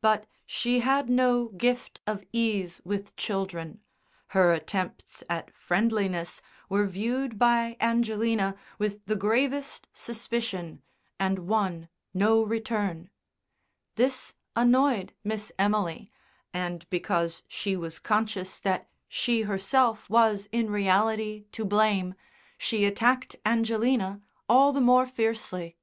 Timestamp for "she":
0.46-0.78, 17.48-17.74, 19.08-19.40, 22.56-22.84